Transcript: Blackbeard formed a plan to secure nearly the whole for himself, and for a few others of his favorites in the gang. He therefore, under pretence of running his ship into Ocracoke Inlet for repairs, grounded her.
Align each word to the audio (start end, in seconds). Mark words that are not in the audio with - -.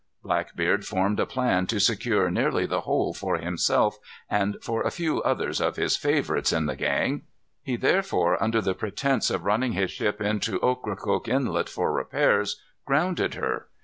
Blackbeard 0.23 0.83
formed 0.83 1.19
a 1.19 1.27
plan 1.27 1.67
to 1.67 1.79
secure 1.79 2.31
nearly 2.31 2.65
the 2.65 2.81
whole 2.81 3.13
for 3.13 3.37
himself, 3.37 3.99
and 4.31 4.57
for 4.59 4.81
a 4.81 4.89
few 4.89 5.21
others 5.21 5.61
of 5.61 5.75
his 5.75 5.95
favorites 5.95 6.51
in 6.51 6.65
the 6.65 6.75
gang. 6.75 7.21
He 7.61 7.75
therefore, 7.75 8.41
under 8.41 8.63
pretence 8.73 9.29
of 9.29 9.45
running 9.45 9.73
his 9.73 9.91
ship 9.91 10.19
into 10.19 10.59
Ocracoke 10.61 11.27
Inlet 11.27 11.69
for 11.69 11.93
repairs, 11.93 12.59
grounded 12.83 13.35
her. 13.35 13.67